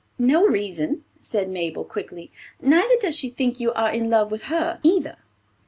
"No 0.17 0.47
reason," 0.47 1.03
said 1.19 1.47
Mabel, 1.47 1.83
quickly; 1.85 2.31
"neither 2.59 2.95
does 2.99 3.15
she 3.15 3.29
think 3.29 3.59
you 3.59 3.71
are 3.73 3.91
in 3.91 4.09
love 4.09 4.31
with 4.31 4.45
her 4.45 4.79
either." 4.81 5.17